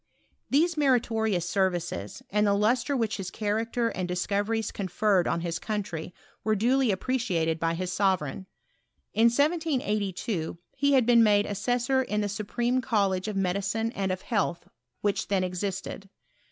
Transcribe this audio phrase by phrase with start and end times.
[0.49, 6.11] These meritorions services, and the lustre which his character and discoveries conferred on his country
[6.43, 8.47] were duly appreciated by his sovereign.
[9.13, 14.67] In 1782 he had been made assessorin the Supreme Collegie of Medicine and of Health,
[15.01, 16.09] which then existed.